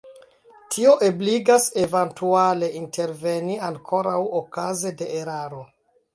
Tio 0.75 0.93
ebligas 1.07 1.67
eventuale 1.83 2.71
interveni 2.81 3.59
ankoraŭ 3.69 4.19
okaze 4.43 4.97
de 5.05 5.13
eraro. 5.21 5.63